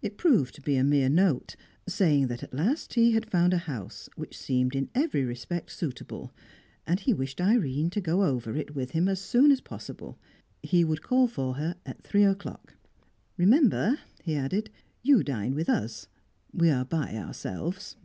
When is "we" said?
16.54-16.70